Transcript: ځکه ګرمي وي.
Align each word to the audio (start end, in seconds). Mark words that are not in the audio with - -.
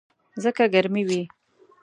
ځکه 0.43 0.63
ګرمي 0.73 1.03
وي. 1.09 1.21